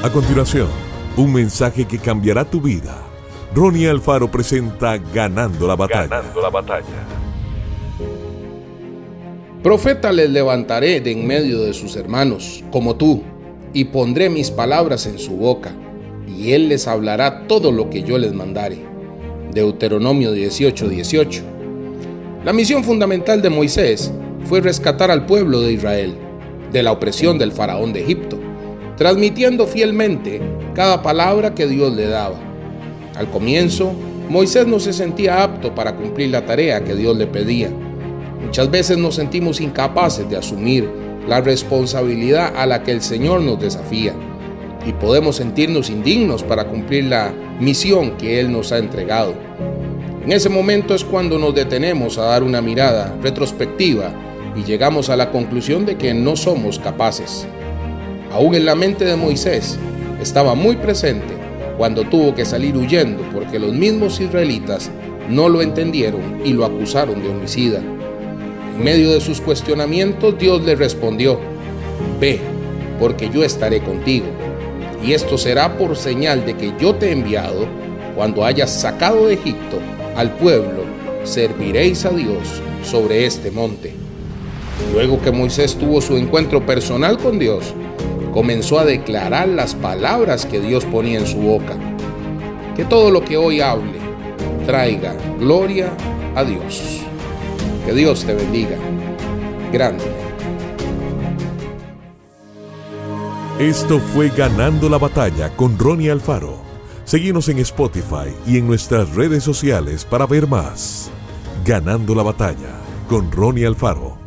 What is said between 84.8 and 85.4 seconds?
Luego que